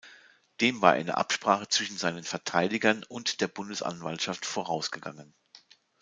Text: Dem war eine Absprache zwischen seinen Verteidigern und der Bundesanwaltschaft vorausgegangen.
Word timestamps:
Dem 0.61 0.81
war 0.81 0.93
eine 0.93 1.15
Absprache 1.17 1.67
zwischen 1.67 1.95
seinen 1.95 2.23
Verteidigern 2.23 3.03
und 3.07 3.39
der 3.39 3.47
Bundesanwaltschaft 3.47 4.47
vorausgegangen. 4.47 5.35